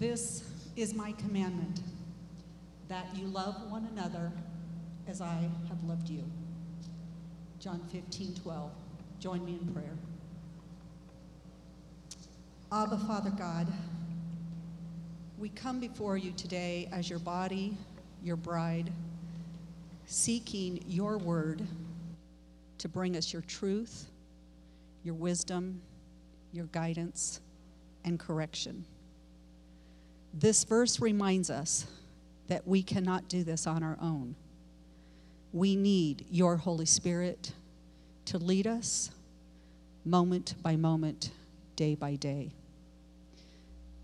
[0.00, 0.44] This
[0.76, 1.82] is my commandment
[2.88, 4.32] that you love one another
[5.06, 6.24] as I have loved you.
[7.58, 8.70] John 15, 12.
[9.18, 9.92] Join me in prayer.
[12.72, 13.66] Abba, Father God,
[15.38, 17.76] we come before you today as your body,
[18.24, 18.90] your bride,
[20.06, 21.60] seeking your word
[22.78, 24.06] to bring us your truth,
[25.04, 25.82] your wisdom,
[26.52, 27.42] your guidance,
[28.06, 28.86] and correction.
[30.32, 31.86] This verse reminds us
[32.48, 34.34] that we cannot do this on our own.
[35.52, 37.52] We need your Holy Spirit
[38.26, 39.10] to lead us
[40.04, 41.30] moment by moment,
[41.76, 42.52] day by day.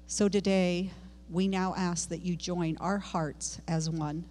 [0.08, 0.90] So today,
[1.30, 4.24] we now ask that you join our hearts as one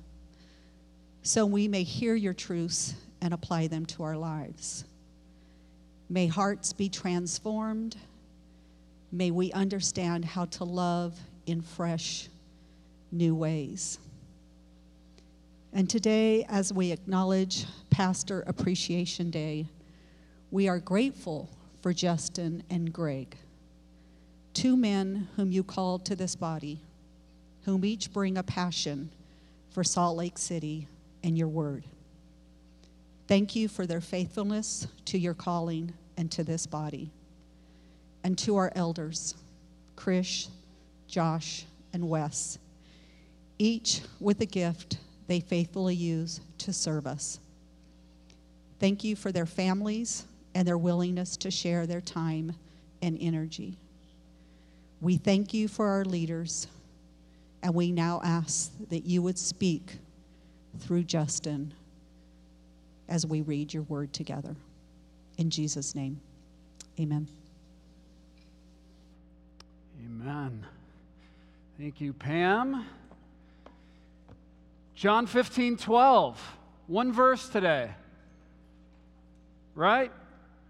[1.23, 4.85] so we may hear your truths and apply them to our lives.
[6.07, 7.97] May hearts be transformed.
[9.11, 12.29] May we understand how to love in fresh,
[13.11, 13.99] new ways.
[15.73, 19.67] And today, as we acknowledge Pastor Appreciation Day,
[20.51, 21.49] we are grateful
[21.81, 23.35] for Justin and Greg,
[24.53, 26.79] two men whom you called to this body,
[27.65, 29.09] whom each bring a passion
[29.69, 30.87] for Salt Lake City
[31.23, 31.83] and your word.
[33.27, 37.11] Thank you for their faithfulness to your calling and to this body.
[38.23, 39.35] And to our elders,
[39.97, 40.47] Krish,
[41.15, 41.63] Josh,
[41.93, 42.59] and Wes,
[43.57, 47.39] each with a gift they faithfully use to serve us.
[48.81, 52.53] Thank you for their families and their willingness to share their time
[53.01, 53.77] and energy.
[54.99, 56.67] We thank you for our leaders,
[57.63, 59.99] and we now ask that you would speak
[60.79, 61.73] through Justin
[63.07, 64.53] as we read your word together.
[65.37, 66.19] In Jesus' name,
[66.99, 67.29] amen.
[70.05, 70.65] Amen.
[71.77, 72.85] Thank you, Pam.
[74.95, 76.57] John 15, 12.
[76.87, 77.91] One verse today.
[79.73, 80.09] Right?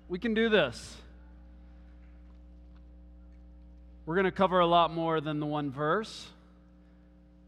[0.10, 0.98] We can do this.
[4.08, 6.26] We're going to cover a lot more than the one verse,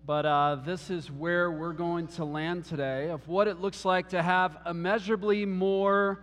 [0.05, 4.09] but uh, this is where we're going to land today of what it looks like
[4.09, 6.19] to have immeasurably more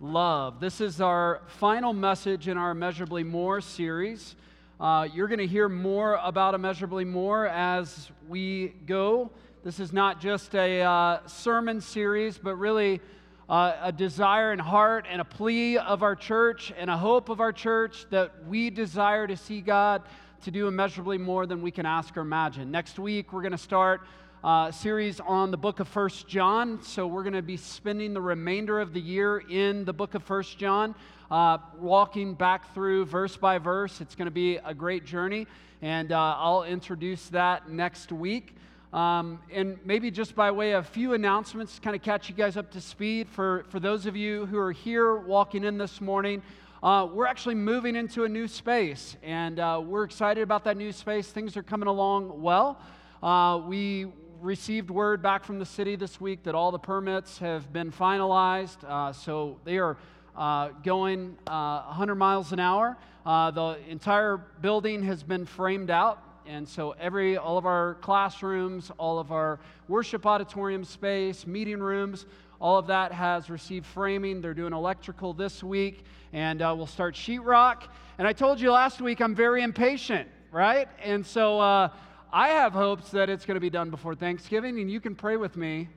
[0.00, 0.60] love.
[0.60, 4.36] This is our final message in our Immeasurably More series.
[4.80, 9.30] Uh, you're going to hear more about Immeasurably More as we go.
[9.62, 13.02] This is not just a uh, sermon series, but really
[13.50, 17.40] uh, a desire and heart and a plea of our church and a hope of
[17.40, 20.00] our church that we desire to see God
[20.44, 22.70] to do immeasurably more than we can ask or imagine.
[22.70, 24.00] Next week, we're going to start
[24.42, 26.82] uh, series on the book of First John.
[26.82, 30.22] So we're going to be spending the remainder of the year in the book of
[30.22, 30.94] First John,
[31.30, 34.00] uh, walking back through verse by verse.
[34.00, 35.46] It's going to be a great journey,
[35.82, 38.54] and uh, I'll introduce that next week.
[38.94, 42.56] Um, and maybe just by way of a few announcements, kind of catch you guys
[42.56, 43.28] up to speed.
[43.28, 46.42] For, for those of you who are here walking in this morning,
[46.82, 50.92] uh, we're actually moving into a new space, and uh, we're excited about that new
[50.92, 51.28] space.
[51.28, 52.80] Things are coming along well.
[53.22, 54.06] Uh, we
[54.40, 58.82] received word back from the city this week that all the permits have been finalized,
[58.84, 59.98] uh, so they are
[60.36, 62.96] uh, going 100 uh, miles an hour.
[63.26, 68.90] Uh, the entire building has been framed out, and so every all of our classrooms,
[68.96, 72.24] all of our worship auditorium space, meeting rooms,
[72.60, 74.40] all of that has received framing.
[74.40, 77.82] They're doing electrical this week, and uh, we'll start sheetrock.
[78.16, 80.88] And I told you last week I'm very impatient, right?
[81.02, 81.90] And so uh,
[82.32, 85.36] I have hopes that it's going to be done before Thanksgiving, and you can pray
[85.36, 85.88] with me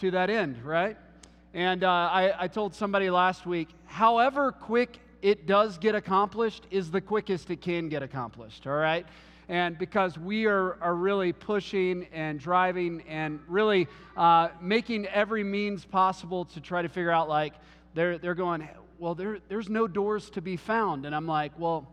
[0.00, 0.96] to that end, right?
[1.52, 6.90] And uh, I, I told somebody last week, however quick it does get accomplished is
[6.90, 9.06] the quickest it can get accomplished, all right?
[9.50, 13.86] And because we are, are really pushing and driving and really
[14.16, 17.52] uh, making every means possible to try to figure out, like,
[17.92, 18.66] they're, they're going,
[18.98, 21.04] well, there, there's no doors to be found.
[21.04, 21.86] And I'm like, well,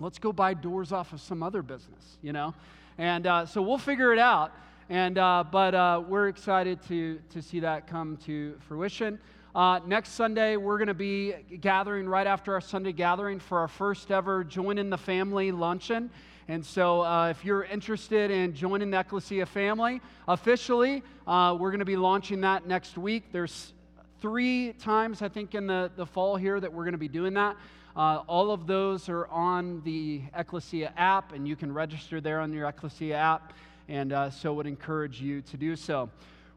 [0.00, 2.54] let's go buy doors off of some other business, you know?
[3.00, 4.52] And uh, so we'll figure it out.
[4.90, 9.18] And, uh, but uh, we're excited to, to see that come to fruition.
[9.54, 11.32] Uh, next Sunday, we're going to be
[11.62, 16.10] gathering right after our Sunday gathering for our first ever Join in the Family luncheon.
[16.46, 21.78] And so, uh, if you're interested in joining the Ecclesia family officially, uh, we're going
[21.78, 23.32] to be launching that next week.
[23.32, 23.72] There's
[24.20, 27.32] three times, I think, in the, the fall here that we're going to be doing
[27.32, 27.56] that.
[27.96, 32.52] Uh, all of those are on the Ecclesia app, and you can register there on
[32.52, 33.52] your Ecclesia app.
[33.88, 36.10] And uh, so, would encourage you to do so.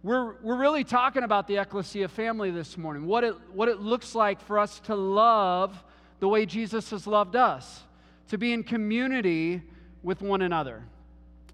[0.03, 4.13] We're, we're really talking about the Ecclesia family this morning, what it, what it looks
[4.13, 5.83] like for us to love
[6.19, 7.81] the way Jesus has loved us,
[8.27, 9.61] to be in community
[10.03, 10.83] with one another.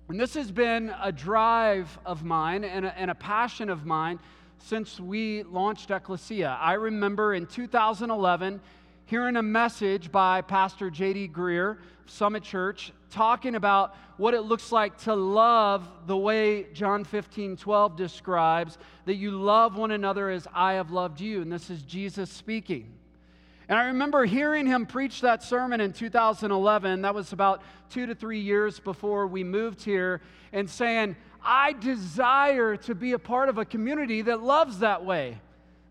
[0.09, 4.19] And this has been a drive of mine and a, and a passion of mine
[4.57, 6.57] since we launched Ecclesia.
[6.59, 8.59] I remember in 2011
[9.09, 11.29] hearing a message by Pastor J.D.
[11.29, 17.57] Greear, Summit Church, talking about what it looks like to love the way John 15,
[17.57, 21.41] 12 describes that you love one another as I have loved you.
[21.41, 22.94] And this is Jesus speaking.
[23.67, 27.01] And I remember hearing him preach that sermon in 2011.
[27.01, 30.21] That was about two to three years before we moved here,
[30.53, 35.39] and saying, I desire to be a part of a community that loves that way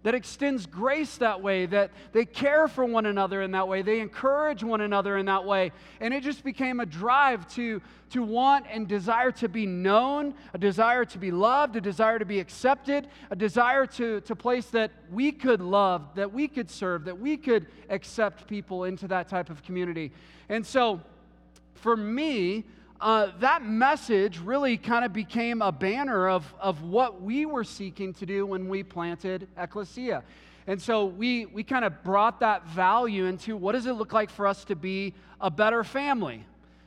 [0.05, 4.00] that extends grace that way, that they care for one another in that way, they
[4.00, 5.73] encourage one another in that way.
[6.00, 10.59] And it just became a drive to, to want and desire to be known, a
[10.59, 14.93] desire to be loved, a desire to be accepted, a desire to, to place that
[15.11, 19.51] we could love, that we could serve, that we could accept people into that type
[19.51, 20.12] of community.
[20.49, 21.01] And so
[21.75, 22.65] for me,
[23.00, 28.12] uh, that message really kind of became a banner of, of what we were seeking
[28.15, 30.25] to do when we planted Ecclesia.
[30.67, 34.31] And so we, we kind of brought that value into what does it look like
[34.31, 36.45] for us to be a better family?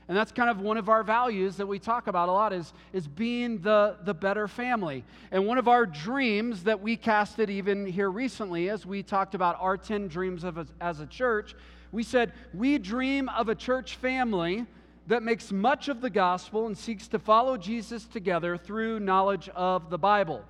[0.07, 2.73] And that's kind of one of our values that we talk about a lot is,
[2.91, 5.05] is being the, the better family.
[5.31, 9.55] And one of our dreams that we casted even here recently, as we talked about
[9.61, 11.55] our 10 dreams of a, as a church,
[11.93, 14.65] we said, we dream of a church family
[15.07, 19.89] that makes much of the gospel and seeks to follow Jesus together through knowledge of
[19.89, 20.43] the Bible.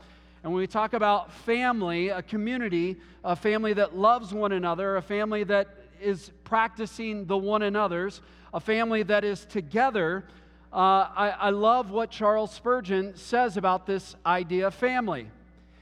[0.43, 5.01] And when we talk about family, a community, a family that loves one another, a
[5.01, 5.67] family that
[6.01, 8.21] is practicing the one another's,
[8.53, 10.25] a family that is together,
[10.73, 15.27] uh, I, I love what Charles Spurgeon says about this idea of family.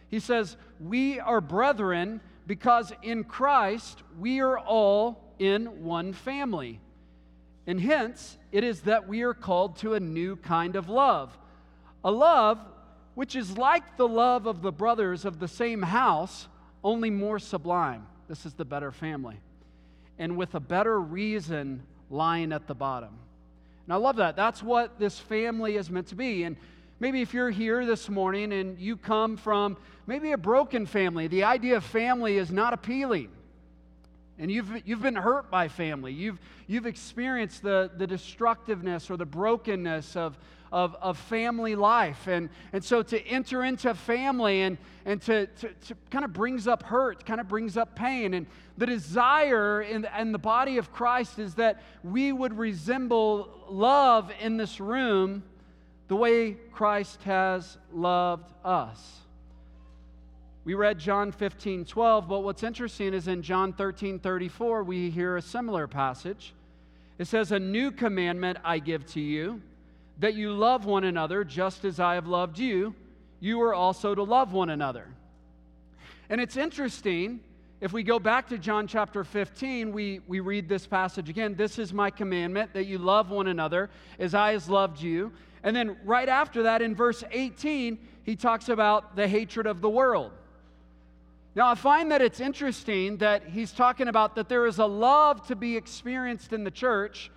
[0.10, 6.80] He says, We are brethren because in Christ we are all in one family.
[7.70, 11.38] And hence, it is that we are called to a new kind of love.
[12.04, 12.58] A love
[13.14, 16.48] which is like the love of the brothers of the same house,
[16.84, 18.08] only more sublime.
[18.28, 19.40] This is the better family.
[20.18, 23.16] And with a better reason lying at the bottom.
[23.86, 24.36] And I love that.
[24.36, 26.46] That's what this family is meant to be.
[26.46, 26.58] And
[27.00, 29.78] maybe if you're here this morning and you come from
[30.08, 33.30] maybe a broken family, the idea of family is not appealing
[34.40, 36.14] and you've, you've been hurt by family.
[36.14, 40.38] You've, you've experienced the, the destructiveness or the brokenness of,
[40.72, 42.28] of, of family life.
[42.28, 46.68] And, and so to enter into family and, and to, to, to kind of brings
[46.68, 48.34] up hurt, kind of brings up pain.
[48.34, 48.48] And
[48.78, 54.56] the desire in, in the body of Christ is that we would resemble love in
[54.56, 55.44] this room
[56.08, 59.18] the way Christ has loved us.
[60.70, 65.36] We read John 15, 12, but what's interesting is in John 13, 34, we hear
[65.36, 66.54] a similar passage.
[67.18, 69.64] It says, A new commandment I give to you,
[70.20, 72.94] that you love one another just as I have loved you.
[73.40, 75.08] You are also to love one another.
[76.30, 77.40] And it's interesting,
[77.82, 81.56] if we go back to John chapter 15, we, we read this passage again.
[81.56, 83.90] This is my commandment, that you love one another
[84.20, 85.32] as I has loved you.
[85.64, 89.90] And then right after that, in verse 18, he talks about the hatred of the
[89.90, 90.32] world.
[91.56, 95.46] Now, I find that it's interesting that he's talking about that there is a love
[95.48, 97.32] to be experienced in the church,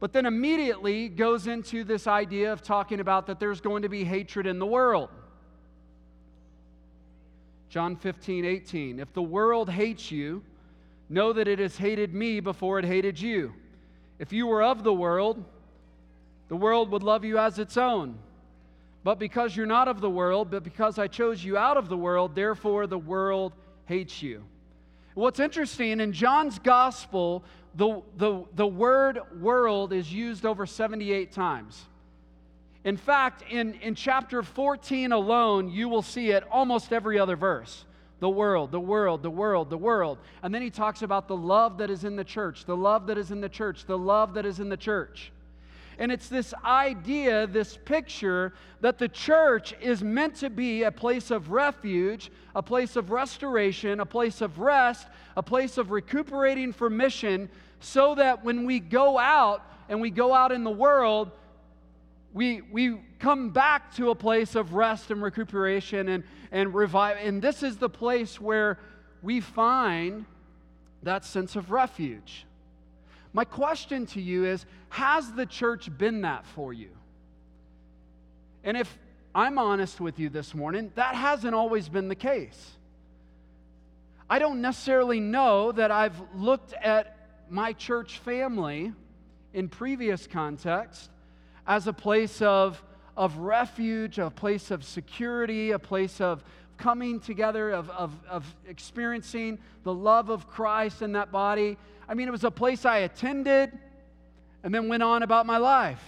[0.00, 4.04] but then immediately goes into this idea of talking about that there's going to be
[4.04, 5.08] hatred in the world.
[7.70, 9.00] John 15, 18.
[9.00, 10.42] If the world hates you,
[11.08, 13.54] know that it has hated me before it hated you.
[14.18, 15.42] If you were of the world,
[16.48, 18.18] the world would love you as its own.
[19.04, 21.96] But because you're not of the world, but because I chose you out of the
[21.96, 23.52] world, therefore the world
[23.86, 24.44] hates you.
[25.14, 27.44] What's interesting, in John's gospel,
[27.74, 31.82] the, the, the word world is used over 78 times.
[32.84, 37.84] In fact, in, in chapter 14 alone, you will see it almost every other verse.
[38.20, 40.18] The world, the world, the world, the world.
[40.42, 43.18] And then he talks about the love that is in the church, the love that
[43.18, 45.32] is in the church, the love that is in the church.
[45.98, 51.30] And it's this idea, this picture, that the church is meant to be a place
[51.30, 55.06] of refuge, a place of restoration, a place of rest,
[55.36, 57.48] a place of recuperating for mission,
[57.80, 61.30] so that when we go out and we go out in the world,
[62.32, 67.18] we, we come back to a place of rest and recuperation and, and revive.
[67.20, 68.78] And this is the place where
[69.22, 70.24] we find
[71.02, 72.46] that sense of refuge.
[73.32, 76.90] My question to you is Has the church been that for you?
[78.64, 78.98] And if
[79.34, 82.72] I'm honest with you this morning, that hasn't always been the case.
[84.28, 87.16] I don't necessarily know that I've looked at
[87.50, 88.92] my church family
[89.52, 91.10] in previous context
[91.66, 92.82] as a place of,
[93.16, 96.44] of refuge, a place of security, a place of
[96.82, 101.78] coming together, of, of, of experiencing the love of Christ in that body.
[102.08, 103.70] I mean, it was a place I attended
[104.64, 106.02] and then went on about my life.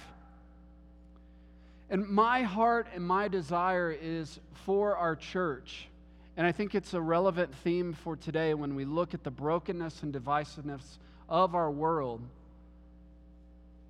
[1.90, 5.86] And my heart and my desire is for our church.
[6.36, 10.02] And I think it's a relevant theme for today when we look at the brokenness
[10.02, 10.82] and divisiveness
[11.28, 12.20] of our world.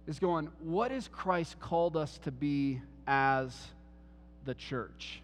[0.07, 3.69] Is going, what has Christ called us to be as
[4.45, 5.23] the church?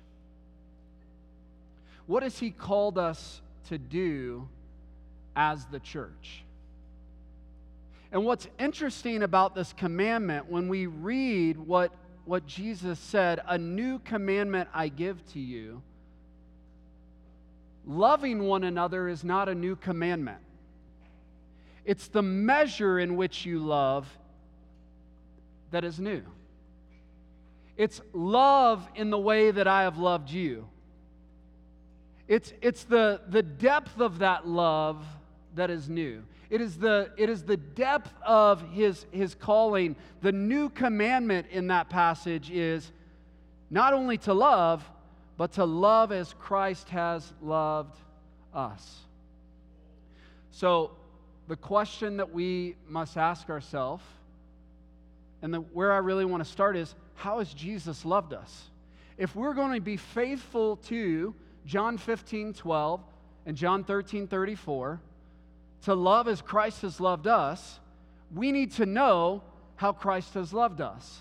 [2.10, 4.48] What has He called us to do
[5.36, 6.42] as the church?
[8.10, 11.92] And what's interesting about this commandment, when we read what,
[12.24, 15.82] what Jesus said, a new commandment I give to you,
[17.86, 20.40] loving one another is not a new commandment.
[21.84, 24.08] It's the measure in which you love
[25.70, 26.22] that is new.
[27.76, 30.66] It's love in the way that I have loved you.
[32.30, 35.04] It's, it's the, the depth of that love
[35.56, 36.22] that is new.
[36.48, 39.96] It is the, it is the depth of his, his calling.
[40.22, 42.92] The new commandment in that passage is
[43.68, 44.88] not only to love,
[45.36, 47.98] but to love as Christ has loved
[48.54, 49.00] us.
[50.52, 50.92] So,
[51.48, 54.04] the question that we must ask ourselves,
[55.42, 58.70] and the, where I really want to start is how has Jesus loved us?
[59.18, 61.34] If we're going to be faithful to
[61.66, 63.00] John 15, 12,
[63.46, 65.00] and John 13, 34,
[65.82, 67.80] to love as Christ has loved us,
[68.34, 69.42] we need to know
[69.76, 71.20] how Christ has loved us.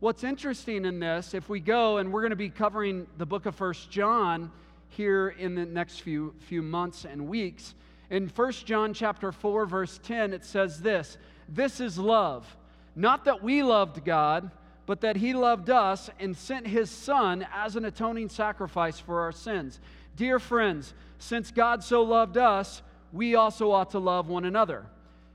[0.00, 3.46] What's interesting in this, if we go and we're going to be covering the book
[3.46, 4.50] of First John
[4.88, 7.74] here in the next few, few months and weeks,
[8.10, 12.56] in First John chapter 4, verse 10, it says this This is love,
[12.94, 14.50] not that we loved God,
[14.86, 19.32] but that He loved us and sent His Son as an atoning sacrifice for our
[19.32, 19.80] sins.
[20.16, 24.86] Dear friends, since God so loved us, we also ought to love one another.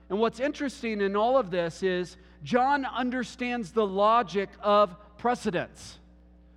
[0.10, 6.00] And what's interesting in all of this is John understands the logic of precedence.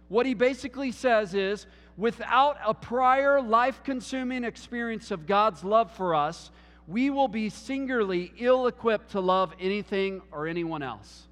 [0.08, 6.14] What he basically says is without a prior life consuming experience of God's love for
[6.14, 6.50] us,
[6.86, 11.26] we will be singularly ill equipped to love anything or anyone else.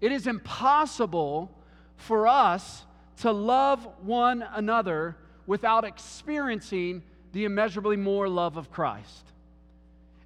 [0.00, 1.50] It is impossible
[1.96, 2.84] for us
[3.18, 5.16] to love one another
[5.46, 7.02] without experiencing
[7.32, 9.26] the immeasurably more love of Christ.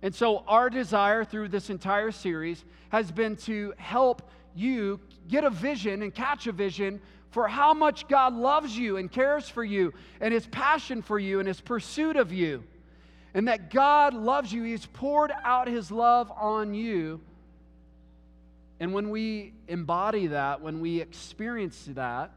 [0.02, 5.50] And so, our desire through this entire series has been to help you get a
[5.50, 7.00] vision and catch a vision
[7.30, 11.40] for how much God loves you and cares for you and his passion for you
[11.40, 12.62] and his pursuit of you.
[13.32, 17.20] And that God loves you, he's poured out his love on you.
[18.80, 22.32] And when we embody that, when we experience that,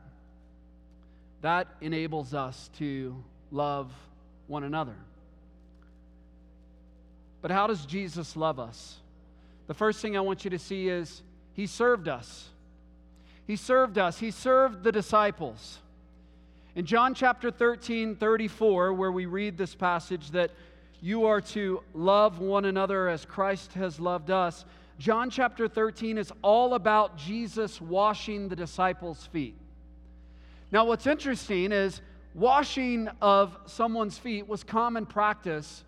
[1.42, 3.16] that enables us to
[3.52, 3.92] love
[4.48, 4.96] one another.
[7.42, 8.98] But how does Jesus love us?
[9.68, 11.22] The first thing I want you to see is
[11.54, 12.50] he served us.
[13.46, 14.20] He served us.
[14.20, 15.80] He served the disciples.
[16.76, 20.52] In John chapter 13, 34, where we read this passage that
[21.02, 24.66] you are to love one another as Christ has loved us,
[24.98, 29.56] John chapter 13 is all about Jesus washing the disciples' feet.
[30.72, 32.02] Now, what's interesting is
[32.34, 35.84] washing of someone's feet was common practice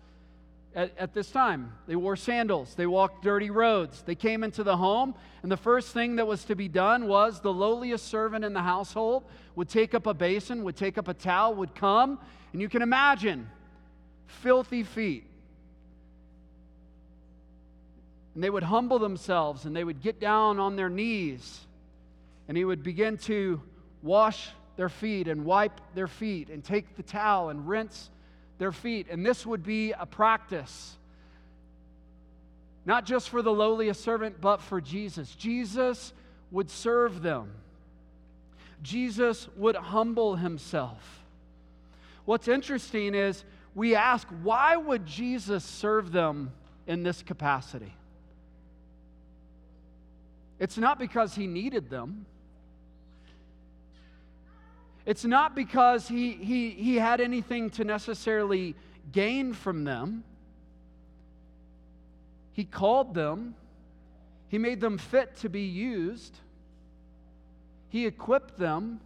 [0.76, 1.72] at, at, this time.
[1.88, 4.02] They wore sandals, they walked dirty roads.
[4.02, 7.40] They came into the home, and the first thing that was to be done was
[7.40, 9.24] the lowliest servant in the household
[9.56, 12.18] would take up a basin, would take up a towel, would come,
[12.52, 13.48] and you can imagine
[14.26, 15.29] filthy feet.
[18.34, 21.60] And they would humble themselves and they would get down on their knees,
[22.48, 23.60] and he would begin to
[24.02, 28.08] wash their feet and wipe their feet and take the towel and rinse
[28.58, 29.08] their feet.
[29.10, 30.96] And this would be a practice,
[32.86, 35.34] not just for the lowliest servant, but for Jesus.
[35.34, 36.12] Jesus
[36.50, 37.52] would serve them,
[38.82, 41.22] Jesus would humble himself.
[42.24, 43.44] What's interesting is
[43.74, 46.52] we ask, why would Jesus serve them
[46.86, 47.92] in this capacity?
[50.60, 52.26] It's not because he needed them.
[55.06, 58.76] It's not because he, he, he had anything to necessarily
[59.10, 60.22] gain from them.
[62.52, 63.54] He called them,
[64.48, 66.36] He made them fit to be used,
[67.88, 69.00] He equipped them,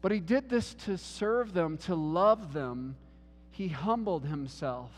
[0.00, 2.96] but He did this to serve them, to love them.
[3.52, 4.90] He humbled Himself.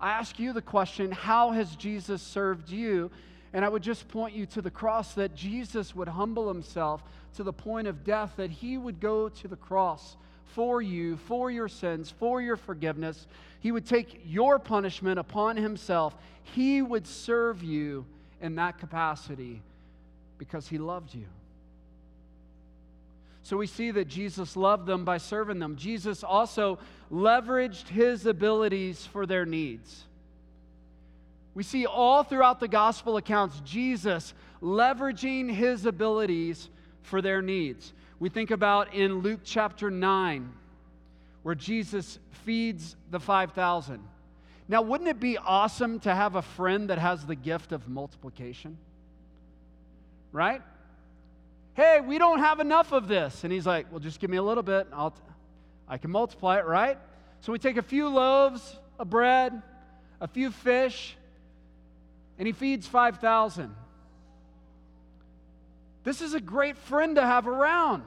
[0.00, 3.10] I ask you the question how has Jesus served you?
[3.52, 7.02] And I would just point you to the cross that Jesus would humble himself
[7.36, 10.16] to the point of death, that he would go to the cross
[10.54, 13.26] for you, for your sins, for your forgiveness.
[13.60, 16.14] He would take your punishment upon himself.
[16.42, 18.04] He would serve you
[18.40, 19.62] in that capacity
[20.36, 21.26] because he loved you.
[23.42, 25.76] So we see that Jesus loved them by serving them.
[25.76, 26.78] Jesus also
[27.10, 30.04] leveraged his abilities for their needs.
[31.54, 36.68] We see all throughout the gospel accounts Jesus leveraging his abilities
[37.02, 37.92] for their needs.
[38.20, 40.52] We think about in Luke chapter 9,
[41.42, 44.00] where Jesus feeds the 5,000.
[44.68, 48.76] Now, wouldn't it be awesome to have a friend that has the gift of multiplication?
[50.32, 50.60] Right?
[51.74, 53.44] Hey, we don't have enough of this.
[53.44, 54.88] And he's like, Well, just give me a little bit.
[54.92, 55.22] I'll t-
[55.88, 56.98] I can multiply it, right?
[57.40, 59.62] So we take a few loaves of bread,
[60.20, 61.16] a few fish,
[62.38, 63.74] and he feeds 5,000.
[66.04, 68.04] This is a great friend to have around.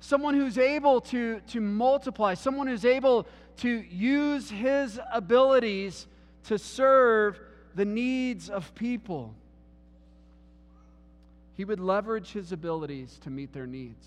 [0.00, 3.26] Someone who's able to, to multiply, someone who's able
[3.58, 6.06] to use his abilities
[6.44, 7.40] to serve
[7.74, 9.34] the needs of people.
[11.54, 14.06] He would leverage his abilities to meet their needs.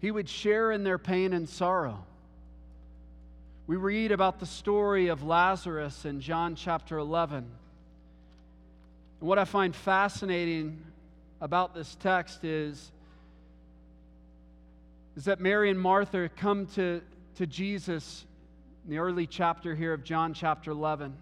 [0.00, 2.04] He would share in their pain and sorrow.
[3.68, 7.38] We read about the story of Lazarus in John chapter 11.
[7.38, 10.80] And what I find fascinating
[11.40, 12.92] about this text is,
[15.16, 17.02] is that Mary and Martha come to,
[17.38, 18.24] to Jesus
[18.84, 21.12] in the early chapter here of John chapter 11.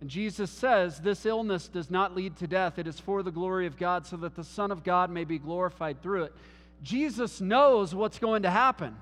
[0.00, 2.78] And Jesus says, This illness does not lead to death.
[2.78, 5.40] It is for the glory of God, so that the Son of God may be
[5.40, 6.34] glorified through it.
[6.84, 8.94] Jesus knows what's going to happen.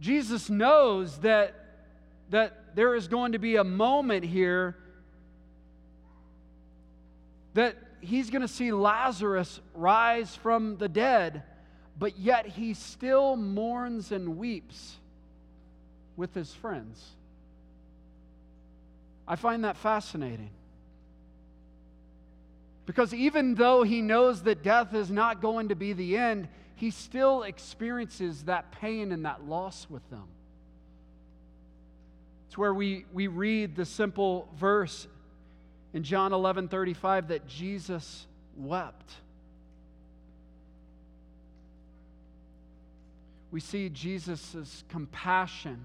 [0.00, 1.54] Jesus knows that,
[2.30, 4.76] that there is going to be a moment here
[7.54, 11.42] that he's going to see Lazarus rise from the dead,
[11.98, 14.96] but yet he still mourns and weeps
[16.16, 17.02] with his friends.
[19.26, 20.50] I find that fascinating.
[22.84, 26.90] Because even though he knows that death is not going to be the end, he
[26.90, 30.28] still experiences that pain and that loss with them.
[32.46, 35.08] It's where we, we read the simple verse
[35.94, 39.14] in John 11 35 that Jesus wept.
[43.50, 45.82] We see Jesus' compassion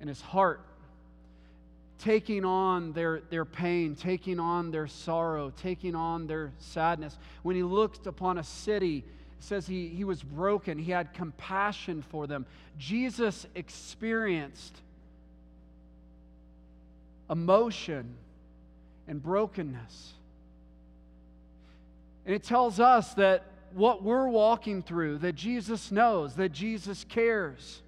[0.00, 0.62] and his heart
[1.98, 7.16] taking on their, their pain, taking on their sorrow, taking on their sadness.
[7.42, 9.04] When he looked upon a city,
[9.44, 12.46] says he, he was broken, he had compassion for them.
[12.78, 14.76] Jesus experienced
[17.30, 18.14] emotion
[19.06, 20.14] and brokenness.
[22.26, 27.82] And it tells us that what we're walking through, that Jesus knows, that Jesus cares,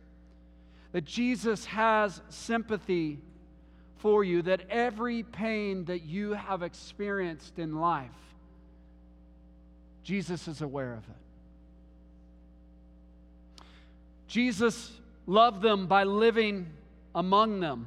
[0.93, 3.19] that Jesus has sympathy
[3.99, 8.11] for you, that every pain that you have experienced in life,
[10.03, 11.26] Jesus is aware of it.
[14.27, 14.93] Jesus
[15.27, 16.67] loved them by living
[17.15, 17.87] among them.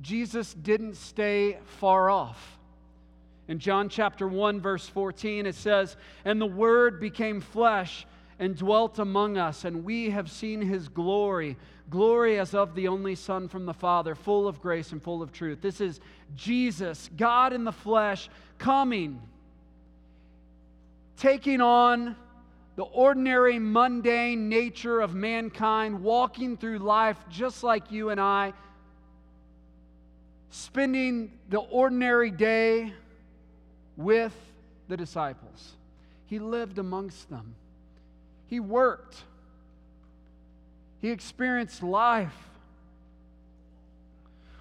[0.00, 2.58] Jesus didn't stay far off.
[3.46, 8.06] In John chapter 1, verse 14, it says, And the Word became flesh
[8.38, 11.56] and dwelt among us, and we have seen his glory,
[11.90, 15.30] glory as of the only Son from the Father, full of grace and full of
[15.30, 15.60] truth.
[15.60, 16.00] This is
[16.34, 19.20] Jesus, God in the flesh, coming,
[21.16, 22.16] taking on
[22.76, 28.52] the ordinary, mundane nature of mankind, walking through life just like you and I,
[30.50, 32.92] spending the ordinary day
[33.96, 34.34] with
[34.88, 35.76] the disciples.
[36.26, 37.54] He lived amongst them,
[38.48, 39.22] he worked,
[41.00, 42.34] he experienced life.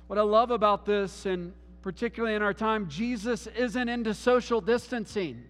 [0.08, 5.44] What I love about this, and particularly in our time, Jesus isn't into social distancing.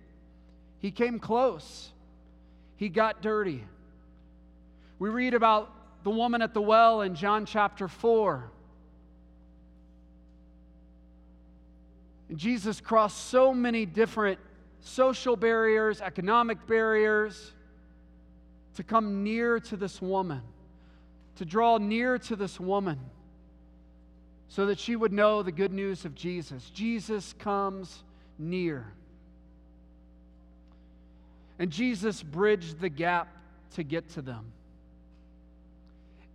[0.80, 1.91] He came close
[2.84, 3.63] he got dirty.
[5.00, 5.72] We read about
[6.04, 8.52] the woman at the well in John chapter 4.
[12.28, 14.38] And Jesus crossed so many different
[14.82, 17.54] social barriers, economic barriers,
[18.76, 20.41] to come near to this woman,
[21.38, 23.00] to draw near to this woman,
[24.50, 26.69] so that she would know the good news of Jesus.
[26.72, 28.04] Jesus comes
[28.38, 28.91] near.
[31.63, 33.30] And Jesus bridged the gap
[33.76, 34.52] to get to them.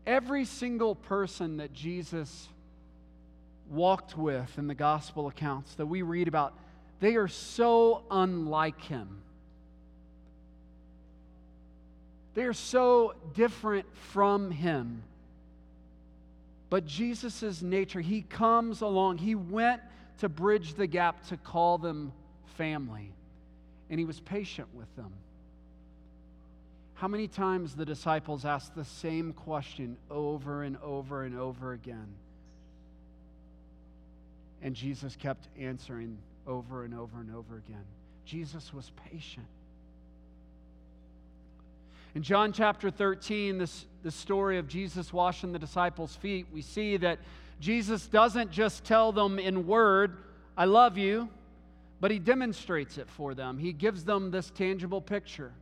[0.06, 2.48] Every single person that Jesus
[3.68, 6.54] walked with in the gospel accounts that we read about,
[7.00, 9.20] they are so unlike him.
[12.32, 15.02] They are so different from him.
[16.70, 19.18] But Jesus' nature, he comes along.
[19.18, 19.82] He went
[20.20, 22.14] to bridge the gap to call them
[22.56, 23.12] family,
[23.90, 25.12] and he was patient with them.
[26.94, 32.08] How many times the disciples asked the same question over and over and over again?
[34.62, 37.84] And Jesus kept answering over and over and over again.
[38.24, 39.46] Jesus was patient.
[42.14, 46.96] In John chapter 13, this, the story of Jesus washing the disciples' feet, we see
[46.96, 47.20] that
[47.60, 50.16] Jesus doesn't just tell them in word,
[50.56, 51.28] I love you,
[52.00, 53.58] but he demonstrates it for them.
[53.58, 55.52] He gives them this tangible picture.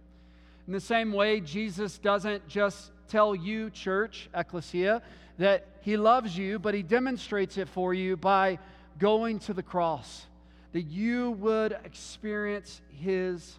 [0.66, 5.03] In the same way, Jesus doesn't just tell you, church, ecclesia,
[5.38, 8.59] that he loves you, but he demonstrates it for you by
[8.99, 10.27] going to the cross,
[10.72, 13.59] that you would experience his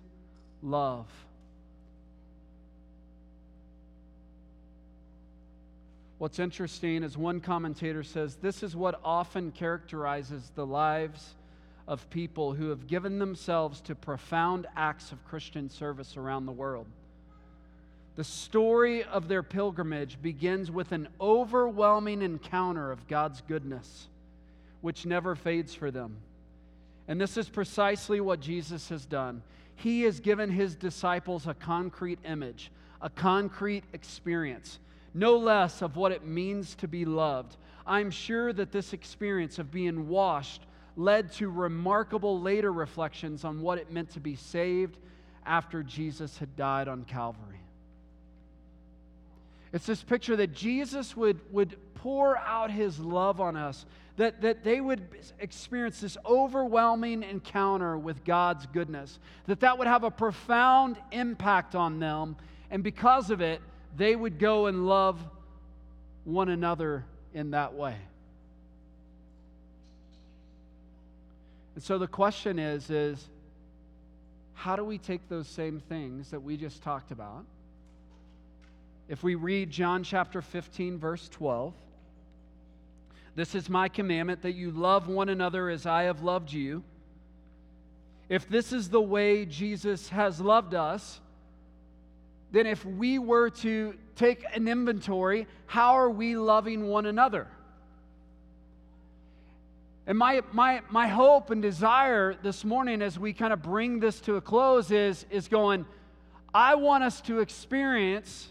[0.61, 1.07] love.
[6.17, 11.35] What's interesting is one commentator says this is what often characterizes the lives
[11.87, 16.87] of people who have given themselves to profound acts of Christian service around the world.
[18.15, 24.07] The story of their pilgrimage begins with an overwhelming encounter of God's goodness,
[24.81, 26.17] which never fades for them.
[27.07, 29.41] And this is precisely what Jesus has done.
[29.75, 32.71] He has given his disciples a concrete image,
[33.01, 34.79] a concrete experience
[35.17, 37.57] no less of what it means to be loved.
[37.87, 40.61] I'm sure that this experience of being washed
[40.97, 44.97] led to remarkable later reflections on what it meant to be saved
[45.45, 47.61] after Jesus had died on Calvary.
[49.71, 54.63] It's this picture that Jesus would, would pour out his love on us, that, that
[54.63, 55.07] they would
[55.39, 61.99] experience this overwhelming encounter with God's goodness, that that would have a profound impact on
[61.99, 62.35] them,
[62.71, 63.61] and because of it,
[63.95, 65.19] they would go and love
[66.23, 67.95] one another in that way.
[71.77, 73.29] And so the question is is
[74.55, 77.45] how do we take those same things that we just talked about?
[79.07, 81.75] If we read John chapter 15 verse 12,
[83.35, 86.83] this is my commandment that you love one another as I have loved you.
[88.27, 91.21] If this is the way Jesus has loved us,
[92.51, 97.45] then if we were to take an inventory, how are we loving one another?
[100.07, 104.21] And my, my, my hope and desire this morning as we kind of bring this
[104.21, 105.85] to a close is, is going,
[106.53, 108.47] I want us to experience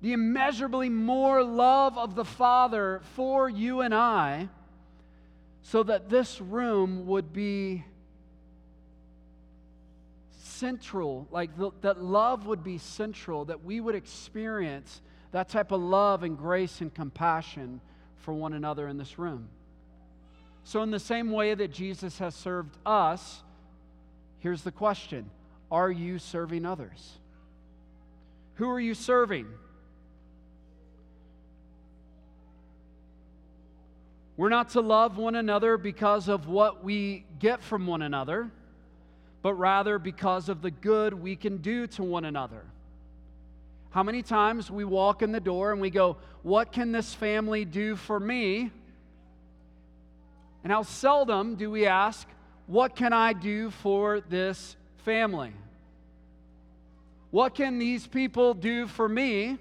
[0.00, 4.48] the immeasurably more love of the Father for you and I
[5.60, 7.84] so that this room would be
[10.38, 15.82] central, like the, that love would be central, that we would experience that type of
[15.82, 17.82] love and grace and compassion
[18.16, 19.50] for one another in this room.
[20.66, 23.42] So, in the same way that Jesus has served us,
[24.40, 25.30] here's the question
[25.70, 27.18] Are you serving others?
[28.56, 29.46] Who are you serving?
[34.36, 38.50] We're not to love one another because of what we get from one another
[39.46, 42.64] but rather because of the good we can do to one another.
[43.90, 47.64] How many times we walk in the door and we go, What can this family
[47.64, 48.72] do for me?
[50.66, 52.26] And how seldom do we ask,
[52.66, 54.74] What can I do for this
[55.04, 55.52] family?
[57.30, 59.58] What can these people do for me?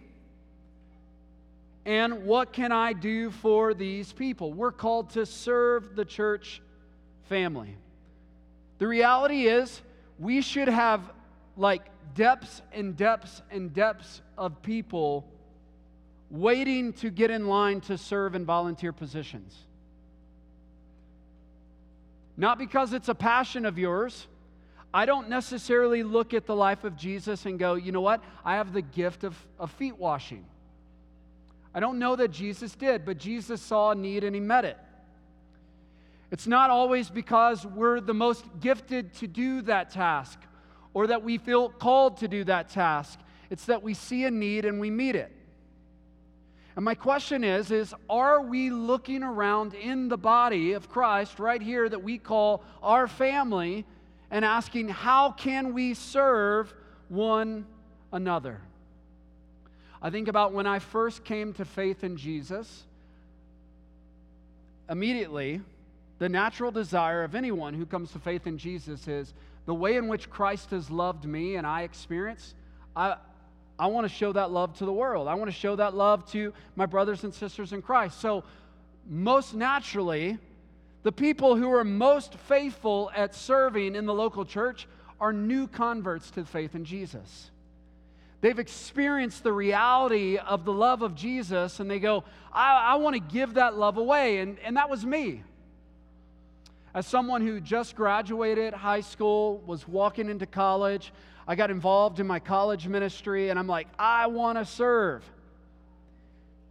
[1.86, 4.52] And what can I do for these people?
[4.52, 6.60] We're called to serve the church
[7.30, 7.78] family.
[8.80, 9.84] The reality is,
[10.18, 11.02] we should have
[11.56, 11.84] like
[12.16, 15.24] depths and depths and depths of people
[16.32, 19.68] waiting to get in line to serve in volunteer positions.
[22.38, 24.28] Not because it's a passion of yours.
[24.94, 28.24] I don't necessarily look at the life of Jesus and go, you know what?
[28.44, 30.46] I have the gift of, of feet washing.
[31.74, 34.78] I don't know that Jesus did, but Jesus saw a need and he met it.
[36.32, 40.40] It's not always because we're the most gifted to do that task
[40.94, 43.20] or that we feel called to do that task.
[43.50, 45.35] It's that we see a need and we meet it.
[46.76, 51.62] And my question is is are we looking around in the body of Christ right
[51.62, 53.86] here that we call our family
[54.30, 56.74] and asking how can we serve
[57.08, 57.66] one
[58.12, 58.60] another?
[60.02, 62.84] I think about when I first came to faith in Jesus.
[64.88, 65.62] immediately,
[66.20, 69.34] the natural desire of anyone who comes to faith in Jesus is
[69.66, 72.54] the way in which Christ has loved me and I experience,
[72.96, 73.16] I,
[73.78, 75.28] I want to show that love to the world.
[75.28, 78.20] I want to show that love to my brothers and sisters in Christ.
[78.22, 78.44] So,
[79.08, 80.38] most naturally,
[81.04, 84.88] the people who are most faithful at serving in the local church
[85.20, 87.52] are new converts to faith in Jesus.
[88.42, 93.16] They've experienced the reality of the love of Jesus and they go, I, I want
[93.16, 94.40] to give that love away.
[94.40, 95.44] And, and that was me.
[96.94, 101.12] As someone who just graduated high school, was walking into college,
[101.48, 105.24] I got involved in my college ministry, and I'm like, I want to serve.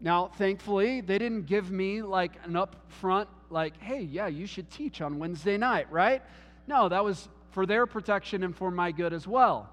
[0.01, 5.01] Now, thankfully, they didn't give me like an upfront, like, hey, yeah, you should teach
[5.01, 6.23] on Wednesday night, right?
[6.67, 9.71] No, that was for their protection and for my good as well.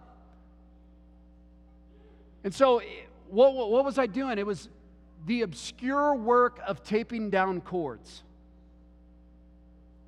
[2.44, 2.86] And so, eh,
[3.30, 4.38] what, what was I doing?
[4.38, 4.70] It was
[5.26, 8.24] the obscure work of taping down cords.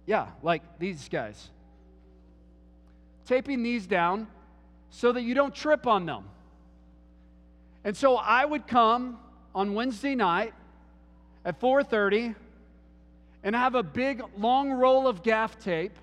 [0.06, 1.49] Yeah, like these guys.
[3.25, 4.27] Taping these down
[4.93, 6.23] so that you don't trip on them.
[7.84, 9.17] And so I would come
[9.56, 10.53] on Wednesday night
[11.43, 12.36] at 4:30
[13.43, 15.97] and have a big long roll of gaff tape.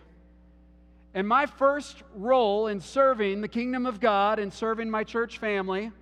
[1.15, 5.93] And my first role in serving the kingdom of God and serving my church family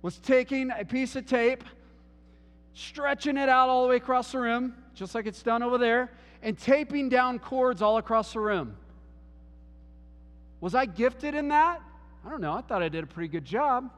[0.00, 1.64] was taking a piece of tape,
[2.74, 6.12] stretching it out all the way across the room, just like it's done over there,
[6.42, 8.76] and taping down cords all across the room.
[10.60, 11.82] Was I gifted in that?
[12.24, 12.52] I don't know.
[12.52, 13.90] I thought I did a pretty good job.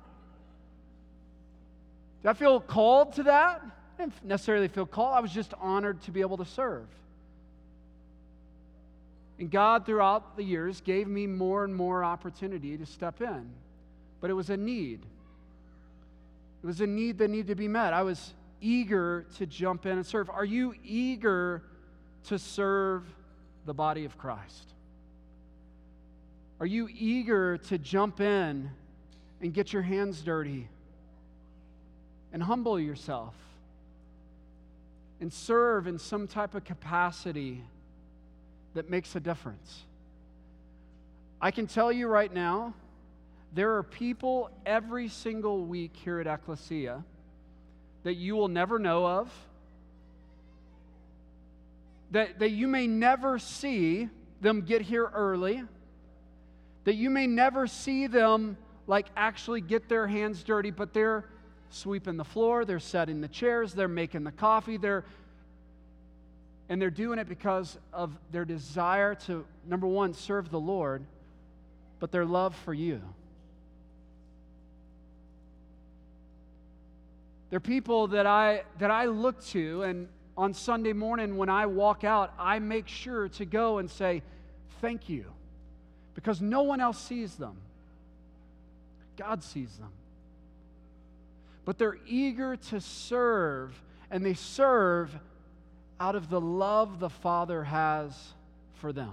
[2.22, 3.62] Did I feel called to that?
[3.62, 5.14] I didn't necessarily feel called.
[5.14, 6.86] I was just honored to be able to serve.
[9.38, 13.50] And God, throughout the years, gave me more and more opportunity to step in.
[14.20, 15.04] But it was a need.
[16.62, 17.92] It was a need that needed to be met.
[17.92, 20.30] I was eager to jump in and serve.
[20.30, 21.62] Are you eager
[22.24, 23.04] to serve
[23.66, 24.72] the body of Christ?
[26.58, 28.70] Are you eager to jump in
[29.42, 30.68] and get your hands dirty
[32.32, 33.34] and humble yourself
[35.20, 37.62] and serve in some type of capacity
[38.74, 39.82] that makes a difference?
[41.40, 42.72] I can tell you right now,
[43.54, 47.04] there are people every single week here at Ecclesia
[48.02, 49.30] that you will never know of
[52.12, 54.08] that, that you may never see
[54.40, 55.62] them get here early,
[56.86, 61.24] that you may never see them like actually get their hands dirty, but they're
[61.68, 65.04] sweeping the floor, they're setting the chairs, they're making the coffee, they're
[66.68, 71.04] and they're doing it because of their desire to number 1 serve the Lord,
[72.00, 73.00] but their love for you.
[77.50, 82.04] They're people that I that I look to and on Sunday morning when I walk
[82.04, 84.22] out, I make sure to go and say,
[84.80, 85.35] Thank you.
[86.16, 87.56] Because no one else sees them.
[89.16, 89.92] God sees them.
[91.64, 95.16] But they're eager to serve, and they serve
[96.00, 98.12] out of the love the Father has
[98.74, 99.12] for them.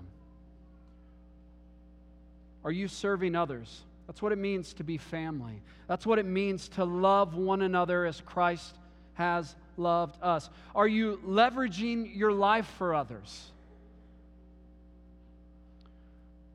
[2.64, 3.82] Are you serving others?
[4.08, 5.62] That's what it means to be family.
[5.88, 8.76] That's what it means to love one another as Christ
[9.14, 10.50] has loved us?
[10.76, 13.52] Are you leveraging your life for others?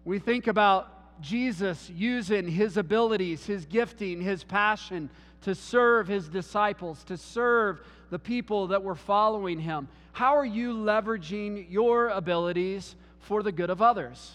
[0.09, 5.11] We think about Jesus using his abilities, his gifting, his passion
[5.43, 9.87] to serve his disciples, to serve the people that were following him.
[10.13, 14.33] How are you leveraging your abilities for the good of others?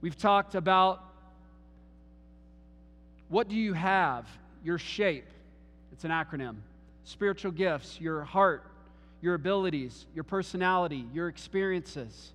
[0.00, 1.02] We've talked about
[3.28, 4.28] what do you have,
[4.62, 5.26] your shape.
[5.90, 6.58] It's an acronym.
[7.02, 8.62] Spiritual gifts, your heart,
[9.20, 12.32] your abilities, your personality, your experiences.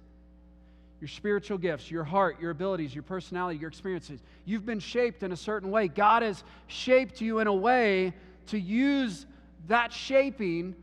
[1.01, 4.21] Your spiritual gifts, your heart, your abilities, your personality, your experiences.
[4.45, 5.87] You've been shaped in a certain way.
[5.87, 8.13] God has shaped you in a way
[8.47, 9.25] to use
[9.67, 10.75] that shaping,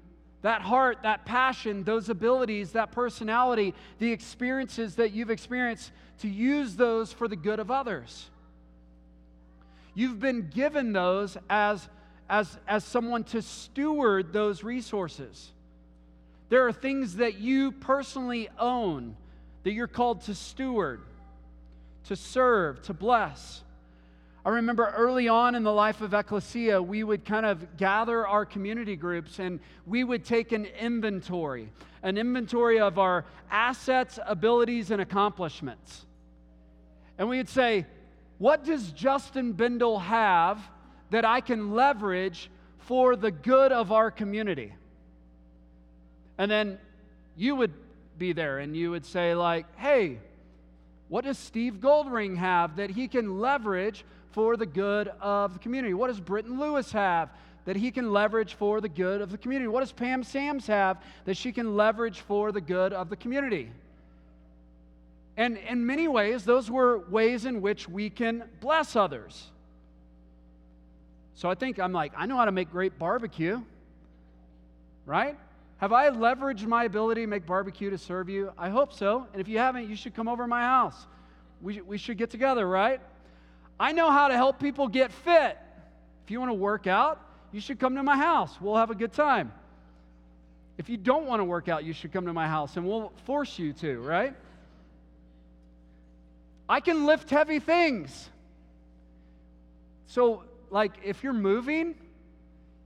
[0.42, 6.74] that heart, that passion, those abilities, that personality, the experiences that you've experienced, to use
[6.74, 8.28] those for the good of others.
[9.94, 11.88] You've been given those as
[12.28, 15.52] as, as someone to steward those resources.
[16.48, 19.16] There are things that you personally own
[19.62, 21.00] that you're called to steward,
[22.04, 23.62] to serve, to bless.
[24.44, 28.46] I remember early on in the life of Ecclesia, we would kind of gather our
[28.46, 31.70] community groups and we would take an inventory,
[32.02, 36.06] an inventory of our assets, abilities, and accomplishments.
[37.18, 37.84] And we would say,
[38.38, 40.60] What does Justin Bindle have
[41.10, 42.50] that I can leverage
[42.88, 44.72] for the good of our community.
[46.38, 46.78] And then
[47.36, 47.72] you would
[48.18, 50.18] be there and you would say, like, hey,
[51.08, 55.94] what does Steve Goldring have that he can leverage for the good of the community?
[55.94, 57.30] What does Britton Lewis have
[57.64, 59.68] that he can leverage for the good of the community?
[59.68, 63.70] What does Pam Sams have that she can leverage for the good of the community?
[65.36, 69.50] And in many ways, those were ways in which we can bless others.
[71.36, 73.62] So I think I'm like, I know how to make great barbecue,
[75.06, 75.36] right?
[75.78, 78.52] Have I leveraged my ability to make barbecue to serve you?
[78.58, 79.26] I hope so.
[79.32, 81.06] And if you haven't, you should come over to my house.
[81.62, 83.00] We, we should get together, right?
[83.78, 85.56] I know how to help people get fit.
[86.24, 87.20] If you want to work out,
[87.52, 88.60] you should come to my house.
[88.60, 89.52] We'll have a good time.
[90.78, 93.12] If you don't want to work out, you should come to my house and we'll
[93.24, 94.34] force you to, right?
[96.68, 98.28] I can lift heavy things.
[100.08, 101.94] So, like, if you're moving,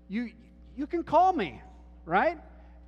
[0.09, 0.31] you,
[0.76, 1.61] you can call me,
[2.05, 2.38] right?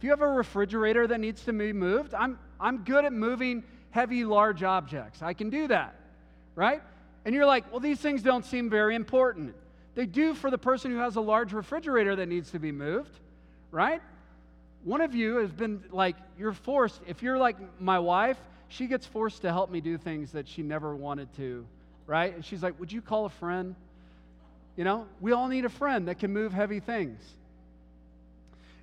[0.04, 3.64] If you have a refrigerator that needs to be moved, I'm, I'm good at moving
[3.90, 5.22] heavy, large objects.
[5.22, 5.98] I can do that,
[6.54, 6.82] right?
[7.24, 9.54] And you're like, well, these things don't seem very important.
[9.94, 13.18] They do for the person who has a large refrigerator that needs to be moved,
[13.70, 14.02] right?
[14.82, 18.36] One of you has been like, you're forced, if you're like my wife,
[18.68, 21.64] she gets forced to help me do things that she never wanted to,
[22.06, 22.34] right?
[22.34, 23.74] And she's like, Would you call a friend?
[24.76, 27.22] You know, we all need a friend that can move heavy things.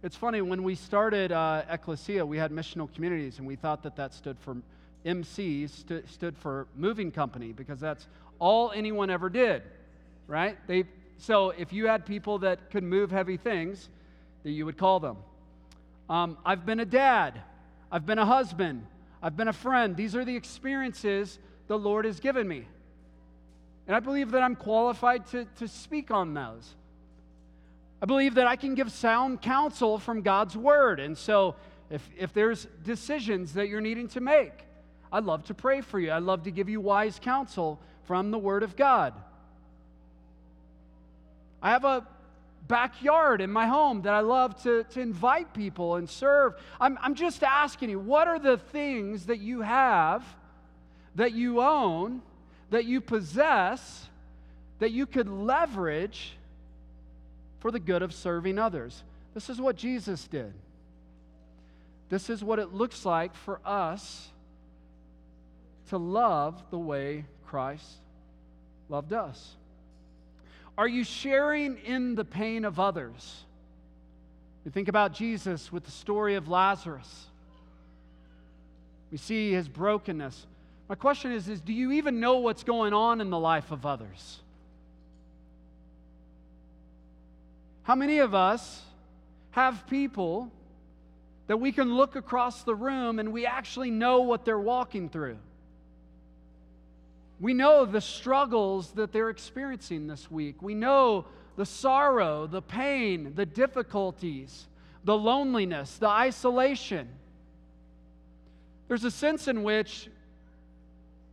[0.04, 3.96] It's funny, when we started uh, Ecclesia, we had missional communities, and we thought that
[3.98, 4.58] that stood for
[5.06, 8.08] MCs, st- stood for moving company, because that's
[8.40, 9.62] all anyone ever did,
[10.26, 10.58] right?
[10.66, 10.86] They,
[11.20, 13.90] so if you had people that could move heavy things,
[14.42, 15.18] that you would call them.
[16.10, 17.40] Um, I've been a dad,
[17.92, 18.88] I've been a husband,
[19.22, 19.96] I've been a friend.
[19.96, 21.38] These are the experiences
[21.68, 22.66] the Lord has given me.
[23.86, 26.74] And I believe that I'm qualified to, to speak on those.
[28.02, 31.00] I believe that I can give sound counsel from God's word.
[31.00, 31.56] And so,
[31.90, 34.54] if, if there's decisions that you're needing to make,
[35.12, 36.12] I'd love to pray for you.
[36.12, 39.14] I'd love to give you wise counsel from the word of God.
[41.62, 42.08] I have a
[42.68, 46.54] backyard in my home that I love to, to invite people and serve.
[46.80, 50.24] I'm, I'm just asking you, what are the things that you have,
[51.16, 52.22] that you own,
[52.70, 54.10] that you possess,
[54.80, 56.38] that you could leverage
[57.62, 59.04] for the good of serving others?
[59.34, 60.54] This is what Jesus did.
[62.10, 64.28] This is what it looks like for us
[65.90, 67.88] to love the way Christ
[68.90, 69.56] loved us.
[70.78, 73.46] Are you sharing in the pain of others?
[74.66, 77.28] You think about Jesus with the story of Lazarus.
[79.12, 80.46] We see his brokenness.
[80.90, 83.86] My question is, is do you even know what's going on in the life of
[83.86, 84.40] others?
[87.92, 88.84] How many of us
[89.50, 90.50] have people
[91.48, 95.38] that we can look across the room and we actually know what they're walking through?
[97.42, 100.62] We know the struggles that they're experiencing this week.
[100.62, 101.26] We know
[101.58, 104.68] the sorrow, the pain, the difficulties,
[105.04, 107.10] the loneliness, the isolation.
[108.88, 110.08] There's a sense in which,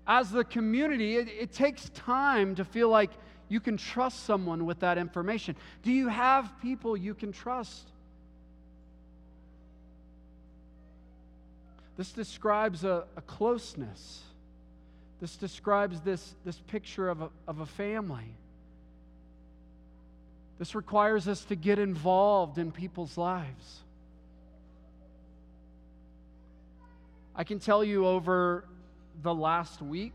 [0.09, 3.13] as the community, it, it, takes time to feel like
[3.49, 5.57] you can trust someone with that information.
[5.83, 7.89] Do you have people you can trust?
[11.97, 14.23] This describes a, a closeness
[15.21, 18.35] this describes this, this picture of a, of a family.
[20.59, 23.81] This requires us to get involved in people's lives.
[27.35, 28.65] I can tell you over
[29.23, 30.15] the last week,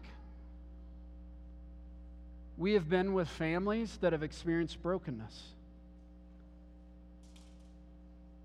[2.58, 5.44] we have been with families that have experienced brokenness.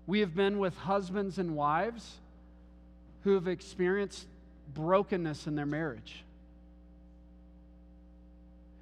[0.07, 2.17] We have been with husbands and wives
[3.23, 4.25] who have experienced
[4.73, 6.23] brokenness in their marriage.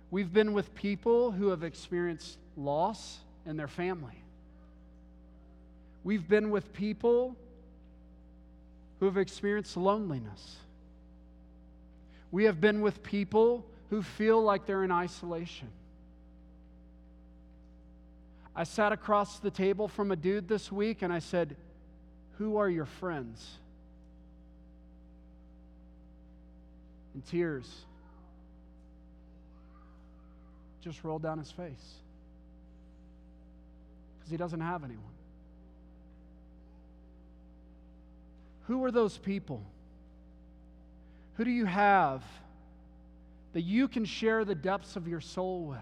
[0.10, 4.24] We've been with people who have experienced loss in their family.
[6.06, 7.36] We've been with people
[9.00, 10.56] who have experienced loneliness.
[12.32, 15.70] We have been with people who feel like they're in isolation.
[18.56, 21.56] I sat across the table from a dude this week and I said,
[22.38, 23.48] Who are your friends?
[27.14, 27.86] And tears
[30.82, 31.96] just rolled down his face
[34.18, 35.04] because he doesn't have anyone.
[38.68, 39.64] Who are those people?
[41.36, 42.24] Who do you have
[43.58, 45.80] that you can share the depths of your soul with?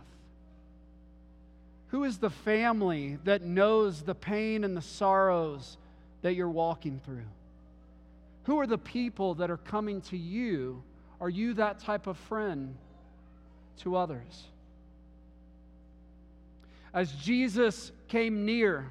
[1.87, 5.75] Who is the family that knows the pain and the sorrows
[6.21, 7.25] that you're walking through?
[8.43, 10.83] Who are the people that are coming to you?
[11.19, 12.77] Are you that type of friend
[13.79, 14.43] to others?
[16.93, 18.89] As Jesus came near,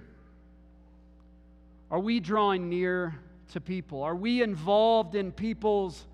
[1.90, 3.14] are we drawing near
[3.52, 4.02] to people?
[4.02, 6.04] Are we involved in people's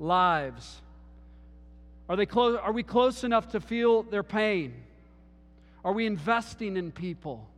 [0.00, 0.82] lives?
[2.08, 4.74] Are, they close, are we close enough to feel their pain?
[5.84, 7.48] Are we investing in people?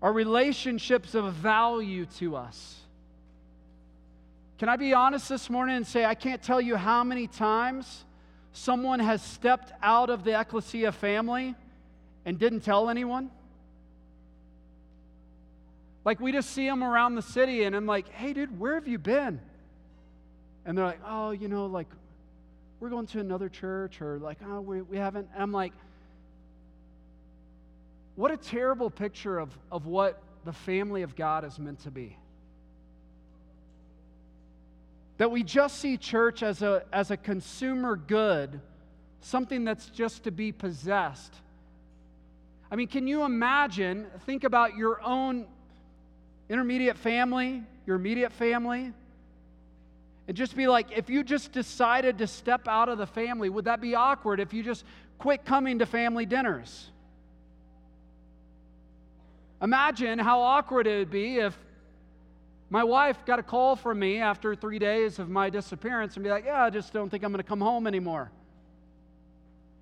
[0.00, 2.76] Are relationships of value to us?
[4.58, 8.04] Can I be honest this morning and say, I can't tell you how many times
[8.52, 11.54] someone has stepped out of the ecclesia family
[12.24, 13.30] and didn't tell anyone?
[16.04, 18.88] Like, we just see them around the city, and I'm like, hey, dude, where have
[18.88, 19.40] you been?
[20.64, 21.88] And they're like, oh, you know, like,
[22.80, 25.28] we're going to another church, or like, oh, we, we haven't.
[25.34, 25.72] And I'm like,
[28.14, 32.16] what a terrible picture of, of what the family of God is meant to be.
[35.18, 38.60] That we just see church as a, as a consumer good,
[39.20, 41.34] something that's just to be possessed.
[42.70, 44.06] I mean, can you imagine?
[44.26, 45.46] Think about your own
[46.48, 48.92] intermediate family, your immediate family,
[50.28, 53.64] and just be like, if you just decided to step out of the family, would
[53.64, 54.84] that be awkward if you just
[55.16, 56.90] quit coming to family dinners?
[59.62, 61.56] Imagine how awkward it would be if
[62.68, 66.30] my wife got a call from me after three days of my disappearance and be
[66.30, 68.30] like, Yeah, I just don't think I'm going to come home anymore.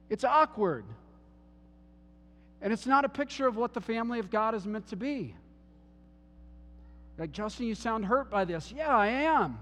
[0.09, 0.85] It's awkward.
[2.63, 5.35] And it's not a picture of what the family of God is meant to be.
[7.19, 8.73] Like, Justin, you sound hurt by this.
[8.75, 9.59] Yeah, I am.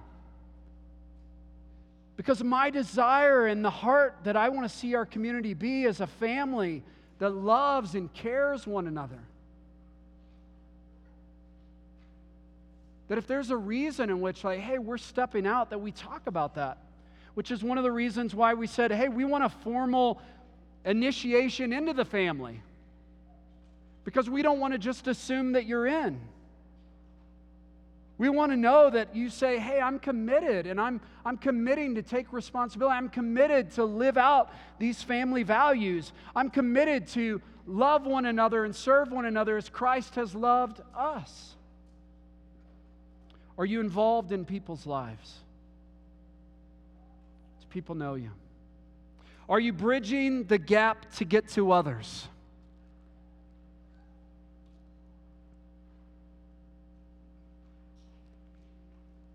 [2.17, 6.01] Because my desire and the heart that I want to see our community be is
[6.01, 6.83] a family
[7.19, 9.19] that loves and cares one another.
[13.09, 16.27] That if there's a reason in which, like, hey, we're stepping out, that we talk
[16.27, 16.79] about that.
[17.35, 20.23] Which is one of the reasons why we said, hey, we want a formal
[20.85, 22.63] initiation into the family.
[24.05, 26.21] Because we don't want to just assume that you're in.
[28.17, 32.03] We want to know that you say, hey, I'm committed and I'm, I'm committing to
[32.03, 32.97] take responsibility.
[32.97, 36.13] I'm committed to live out these family values.
[36.37, 41.57] I'm committed to love one another and serve one another as Christ has loved us.
[43.59, 45.35] Are you involved in people's lives?
[47.61, 48.31] Do people know you?
[49.49, 52.29] Are you bridging the gap to get to others?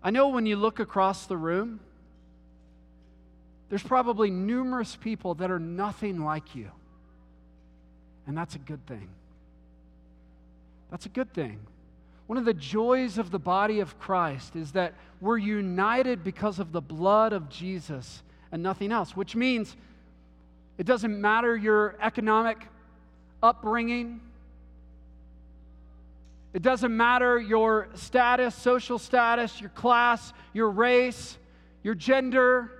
[0.02, 1.80] I know when you look across the room,
[3.68, 6.70] there's probably numerous people that are nothing like you.
[8.26, 9.08] And that's a good thing.
[10.90, 11.60] That's a good thing.
[12.26, 16.72] One of the joys of the body of Christ is that we're united because of
[16.72, 18.22] the blood of Jesus
[18.52, 19.76] and nothing else, which means
[20.78, 22.66] it doesn't matter your economic
[23.42, 24.20] upbringing,
[26.52, 31.38] it doesn't matter your status, social status, your class, your race,
[31.82, 32.72] your gender.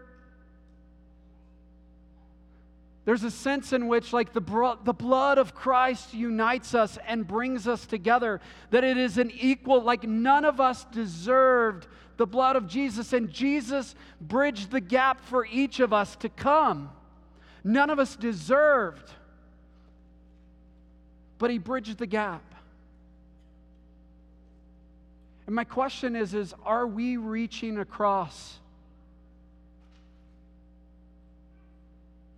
[3.05, 7.27] There's a sense in which, like, the, bro- the blood of Christ unites us and
[7.27, 8.41] brings us together,
[8.71, 11.87] that it is an equal, like, none of us deserved
[12.19, 16.91] the blood of Jesus, and Jesus bridged the gap for each of us to come.
[17.65, 19.11] None of us deserved,
[21.39, 22.50] but He bridged the gap.
[25.51, 28.61] And my question is, is are we reaching across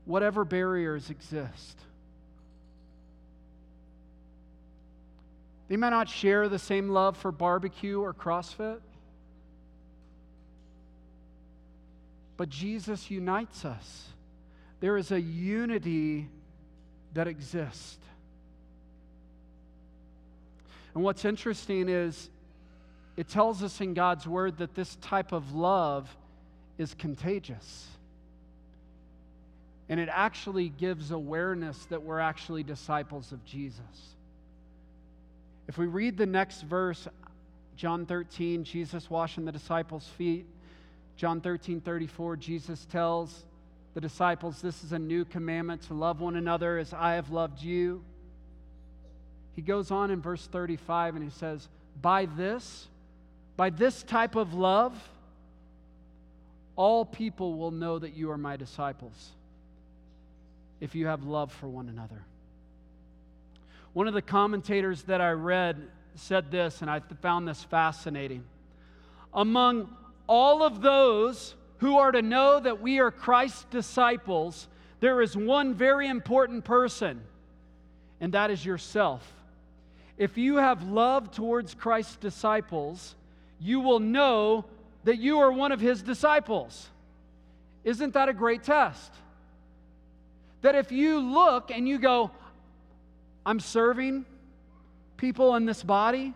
[0.06, 1.78] whatever barriers exist?
[5.68, 8.80] They might not share the same love for barbecue or CrossFit,
[12.38, 14.08] but Jesus unites us.
[14.80, 16.30] There is a unity
[17.12, 17.98] that exists.
[20.94, 22.30] And what's interesting is
[23.16, 26.14] it tells us in God's word that this type of love
[26.78, 27.88] is contagious.
[29.88, 34.14] And it actually gives awareness that we're actually disciples of Jesus.
[35.68, 37.06] If we read the next verse,
[37.76, 40.46] John 13, Jesus washing the disciples' feet.
[41.16, 43.44] John 13, 34, Jesus tells
[43.94, 47.62] the disciples, This is a new commandment to love one another as I have loved
[47.62, 48.02] you.
[49.54, 51.68] He goes on in verse 35 and he says,
[52.00, 52.88] By this
[53.57, 54.94] by this type of love,
[56.76, 59.30] all people will know that you are my disciples
[60.80, 62.24] if you have love for one another.
[63.92, 65.76] One of the commentators that I read
[66.14, 68.44] said this, and I found this fascinating.
[69.34, 69.94] Among
[70.26, 74.66] all of those who are to know that we are Christ's disciples,
[75.00, 77.20] there is one very important person,
[78.20, 79.30] and that is yourself.
[80.16, 83.14] If you have love towards Christ's disciples,
[83.62, 84.64] you will know
[85.04, 86.88] that you are one of his disciples.
[87.84, 89.12] Isn't that a great test?
[90.62, 92.30] That if you look and you go,
[93.46, 94.24] I'm serving
[95.16, 96.34] people in this body,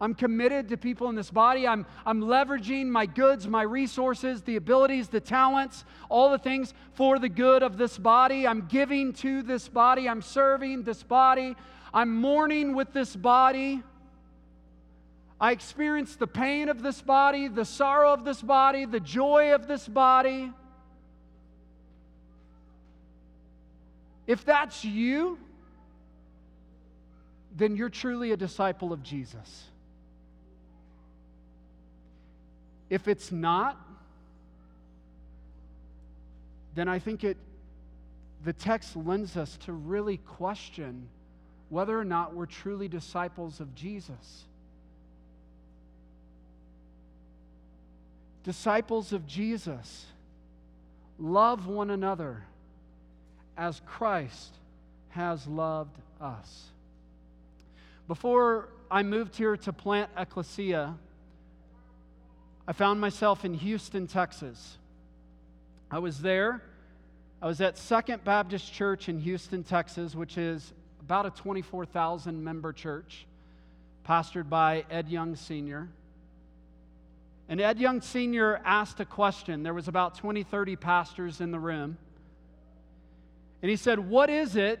[0.00, 1.66] I'm committed to people in this body.
[1.66, 7.18] I'm, I'm leveraging my goods, my resources, the abilities, the talents, all the things for
[7.18, 8.46] the good of this body.
[8.46, 10.08] I'm giving to this body.
[10.08, 11.54] I'm serving this body.
[11.92, 13.82] I'm mourning with this body.
[15.40, 19.66] I experience the pain of this body, the sorrow of this body, the joy of
[19.66, 20.52] this body.
[24.26, 25.38] If that's you,
[27.56, 29.64] then you're truly a disciple of Jesus.
[32.90, 33.78] If it's not,
[36.74, 37.38] then I think it
[38.42, 41.08] the text lends us to really question
[41.68, 44.44] whether or not we're truly disciples of Jesus.
[48.42, 50.06] Disciples of Jesus
[51.18, 52.44] love one another
[53.56, 54.54] as Christ
[55.10, 56.66] has loved us.
[58.08, 60.94] Before I moved here to plant Ecclesia,
[62.66, 64.78] I found myself in Houston, Texas.
[65.90, 66.62] I was there.
[67.42, 72.72] I was at Second Baptist Church in Houston, Texas, which is about a 24,000 member
[72.72, 73.26] church,
[74.06, 75.88] pastored by Ed Young Sr.
[77.50, 78.62] And Ed Young Sr.
[78.64, 79.62] asked a question.
[79.62, 81.98] There was about 20, 30 pastors in the room.
[83.60, 84.80] And he said, What is it?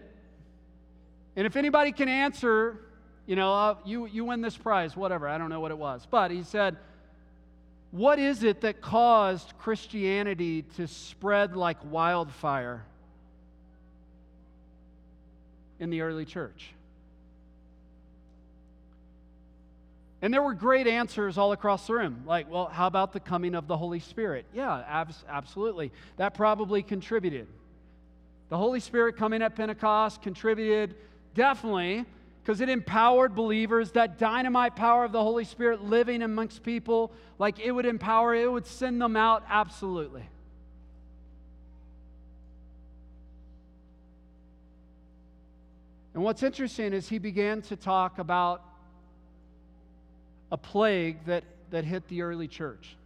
[1.36, 2.80] And if anybody can answer,
[3.26, 5.28] you know, uh, you, you win this prize, whatever.
[5.28, 6.06] I don't know what it was.
[6.10, 6.78] But he said,
[7.90, 12.84] what is it that caused Christianity to spread like wildfire
[15.80, 16.72] in the early church?
[20.22, 22.24] And there were great answers all across the room.
[22.26, 24.44] Like, well, how about the coming of the Holy Spirit?
[24.52, 25.92] Yeah, abs- absolutely.
[26.18, 27.46] That probably contributed.
[28.50, 30.94] The Holy Spirit coming at Pentecost contributed
[31.34, 32.04] definitely
[32.42, 33.92] because it empowered believers.
[33.92, 38.50] That dynamite power of the Holy Spirit living amongst people, like it would empower, it
[38.50, 40.28] would send them out absolutely.
[46.12, 48.62] And what's interesting is he began to talk about
[50.50, 52.96] a plague that, that hit the early church.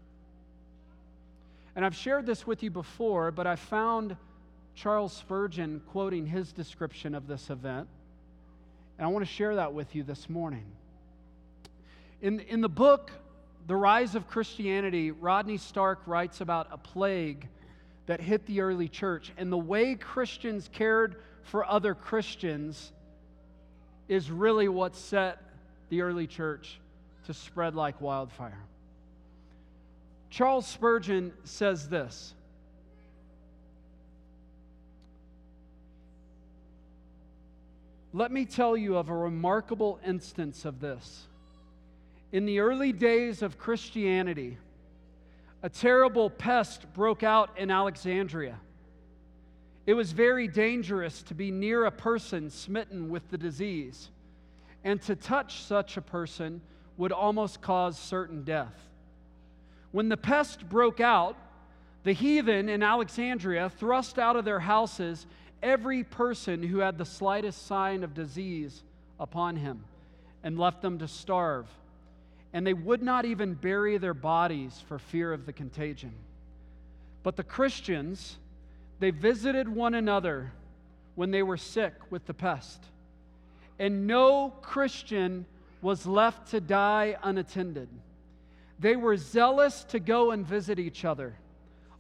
[1.77, 4.17] And I've shared this with you before, but I found
[4.75, 7.89] Charles Spurgeon quoting his description of this event.
[8.99, 10.65] And I want to share that with you this morning.
[12.23, 13.11] In, in the book,
[13.67, 17.49] The Rise of Christianity, Rodney Stark writes about a plague
[18.07, 19.33] that hit the early church.
[19.37, 22.93] And the way Christians cared for other Christians
[24.09, 25.43] is really what set
[25.89, 26.79] the early church
[27.25, 28.65] to spread like wildfire.
[30.31, 32.35] Charles Spurgeon says this
[38.13, 41.27] Let me tell you of a remarkable instance of this.
[42.31, 44.57] In the early days of Christianity,
[45.65, 48.61] a terrible pest broke out in Alexandria.
[49.87, 54.11] It was very dangerous to be near a person smitten with the disease,
[54.85, 56.61] and to touch such a person
[56.97, 58.75] would almost cause certain death.
[59.93, 61.37] When the pest broke out,
[62.05, 65.27] the heathen in Alexandria thrust out of their houses
[65.63, 68.83] every person who had the slightest sign of disease
[69.19, 69.83] upon him
[70.43, 71.67] and left them to starve.
[72.53, 76.13] And they would not even bury their bodies for fear of the contagion.
[77.23, 78.37] But the Christians,
[79.01, 80.53] they visited one another
[81.15, 82.85] when they were sick with the pest.
[83.79, 85.47] And no Christian
[85.85, 87.91] was left to die unattended.
[88.79, 91.37] They were zealous to go and visit each other,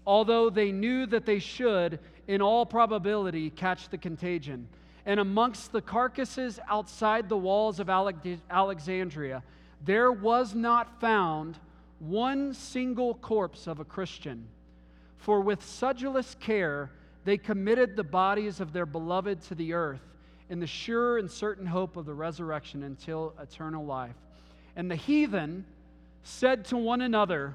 [0.06, 4.66] although they knew that they should in all probability, catch the contagion.
[5.04, 9.42] And amongst the carcasses outside the walls of Alexandria,
[9.84, 11.58] there was not found
[11.98, 14.48] one single corpse of a Christian.
[15.18, 16.90] For with sedulous care,
[17.26, 20.13] they committed the bodies of their beloved to the earth
[20.50, 24.16] in the sure and certain hope of the resurrection until eternal life.
[24.76, 25.64] And the heathen
[26.22, 27.54] said to one another,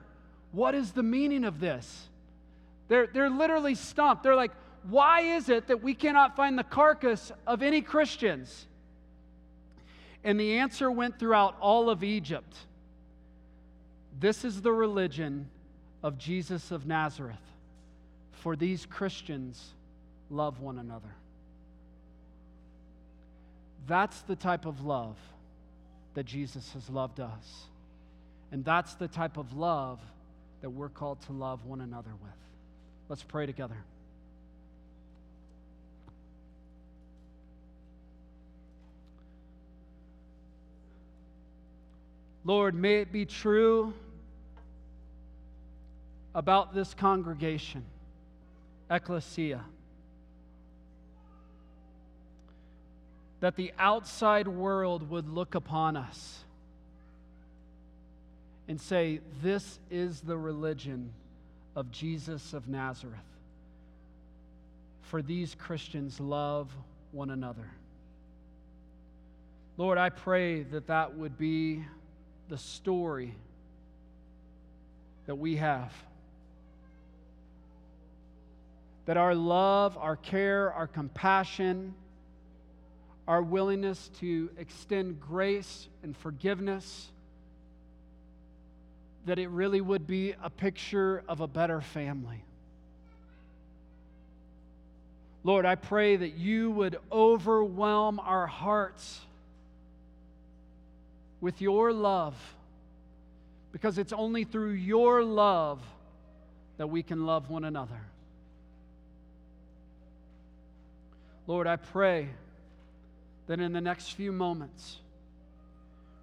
[0.51, 2.07] What is the meaning of this?
[2.87, 4.23] They're, they're literally stumped.
[4.23, 4.51] They're like,
[4.87, 8.67] why is it that we cannot find the carcass of any Christians?
[10.23, 12.55] And the answer went throughout all of Egypt.
[14.19, 15.49] This is the religion
[16.03, 17.37] of Jesus of Nazareth.
[18.31, 19.73] For these Christians
[20.29, 21.15] love one another.
[23.89, 25.17] That's the type of love
[26.13, 27.63] that Jesus has loved us.
[28.51, 29.99] And that's the type of love
[30.61, 32.31] that we're called to love one another with.
[33.09, 33.77] Let's pray together.
[42.45, 43.95] Lord, may it be true
[46.35, 47.83] about this congregation,
[48.91, 49.61] ecclesia,
[53.39, 56.43] that the outside world would look upon us
[58.67, 61.13] and say, This is the religion
[61.75, 63.19] of Jesus of Nazareth.
[65.01, 66.71] For these Christians love
[67.11, 67.71] one another.
[69.77, 71.85] Lord, I pray that that would be
[72.49, 73.33] the story
[75.25, 75.93] that we have.
[79.05, 81.95] That our love, our care, our compassion,
[83.29, 87.11] our willingness to extend grace and forgiveness,
[89.27, 92.43] that it really would be a picture of a better family.
[95.43, 99.21] Lord, I pray that you would overwhelm our hearts
[101.39, 102.35] with your love,
[103.71, 105.79] because it's only through your love
[106.77, 108.01] that we can love one another.
[111.45, 112.29] Lord, I pray
[113.49, 114.97] that in the next few moments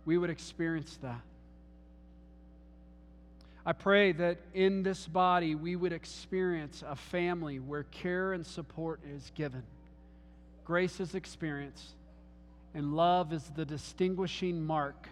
[0.05, 1.21] we would experience that.
[3.67, 9.01] I pray that in this body we would experience a family where care and support
[9.13, 9.65] is given,
[10.65, 11.97] grace is experienced,
[12.75, 15.09] and love is the distinguishing mark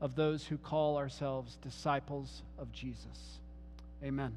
[0.00, 3.38] of those who call ourselves disciples of Jesus.
[4.02, 4.32] Amen.